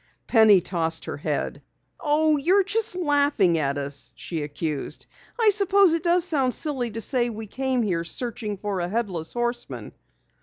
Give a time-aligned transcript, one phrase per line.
[0.25, 1.61] Penny tossed her head.
[1.99, 5.05] "Oh, you're just laughing at us," she accused.
[5.39, 9.33] "I suppose it does sound silly to say we came here searching for a Headless
[9.33, 9.91] Horseman."